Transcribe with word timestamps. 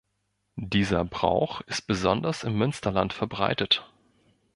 Dieser 0.55 1.05
Brauch 1.05 1.61
ist 1.67 1.83
besonders 1.83 2.43
im 2.43 2.57
Münsterland 2.57 3.13
verbreitet. 3.13 3.87